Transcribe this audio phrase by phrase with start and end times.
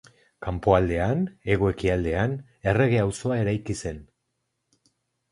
[0.43, 1.19] Kanpoaldean,
[1.49, 2.33] hego-ekialdean,
[2.71, 4.01] errege-auzoa eraiki zen.